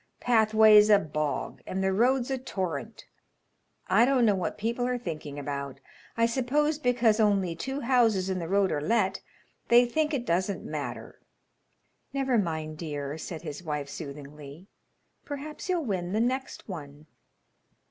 Pathway's 0.19 0.89
a 0.89 0.97
bog, 0.97 1.61
and 1.67 1.83
the 1.83 1.93
road's 1.93 2.31
a 2.31 2.39
torrent. 2.39 3.05
I 3.85 4.03
don't 4.03 4.25
know 4.25 4.33
what 4.33 4.57
people 4.57 4.87
are 4.87 4.97
thinking 4.97 5.37
about. 5.37 5.79
I 6.17 6.25
suppose 6.25 6.79
because 6.79 7.19
only 7.19 7.55
two 7.55 7.81
houses 7.81 8.27
in 8.27 8.39
the 8.39 8.47
road 8.47 8.71
are 8.71 8.81
let, 8.81 9.21
they 9.67 9.85
think 9.85 10.11
it 10.11 10.25
doesn't 10.25 10.65
matter." 10.65 11.21
"Never 12.13 12.39
mind, 12.39 12.79
dear," 12.79 13.19
said 13.19 13.43
his 13.43 13.61
wife, 13.61 13.89
soothingly; 13.89 14.65
"perhaps 15.23 15.69
you'll 15.69 15.85
win 15.85 16.13
the 16.13 16.19
next 16.19 16.67
one." 16.67 17.05